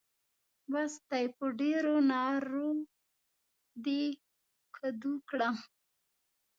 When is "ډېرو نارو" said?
1.59-2.69